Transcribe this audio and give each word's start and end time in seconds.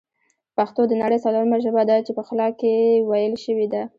پښتو 0.57 0.81
د 0.87 0.91
نړۍ 1.01 1.17
ځلورمه 1.23 1.57
ژبه 1.65 1.83
ده 1.89 1.95
چې 2.05 2.11
په 2.17 2.23
خلا 2.27 2.47
کښې 2.59 2.73
ویل 3.09 3.33
شوې 3.45 3.67
ده 3.73 3.81